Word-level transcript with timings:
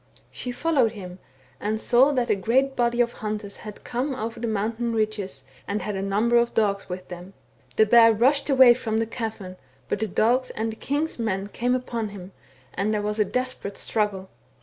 She 0.31 0.51
followed 0.51 0.93
him, 0.93 1.19
and 1.59 1.79
saw 1.79 2.11
that 2.13 2.31
a 2.31 2.35
great 2.35 2.75
body 2.75 3.01
of 3.01 3.13
hunters 3.13 3.57
had 3.57 3.83
come 3.83 4.15
over 4.15 4.39
the 4.39 4.47
mountain 4.47 4.93
ridges, 4.95 5.43
and 5.67 5.83
had,J 5.83 5.99
a 5.99 6.01
number 6.01 6.37
of 6.37 6.55
dogs 6.55 6.89
with 6.89 7.09
them. 7.09 7.33
The 7.75 7.85
bear 7.85 8.11
rushed 8.11 8.49
away 8.49 8.73
from 8.73 8.97
the 8.97 9.05
cavern, 9.05 9.57
but 9.89 9.99
the 9.99 10.07
dogs 10.07 10.49
and 10.49 10.71
the 10.71 10.75
king's 10.77 11.19
men 11.19 11.49
came 11.49 11.75
upon 11.75 12.09
him, 12.09 12.31
and 12.73 12.91
there 12.91 13.03
was 13.03 13.19
a 13.19 13.25
desperate 13.25 13.77
struggle. 13.77 14.29